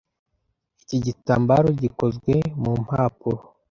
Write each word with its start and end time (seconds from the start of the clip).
Iki 0.81 0.97
gitambaro 1.05 1.67
gikozwe 1.81 2.33
mu 2.61 2.71
mpapuro. 2.83 3.41